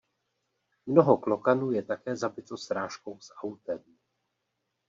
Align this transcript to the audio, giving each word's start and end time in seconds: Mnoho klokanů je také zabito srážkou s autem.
Mnoho 0.87 1.17
klokanů 1.17 1.71
je 1.71 1.83
také 1.83 2.15
zabito 2.15 2.57
srážkou 2.57 3.19
s 3.19 3.33
autem. 3.43 3.97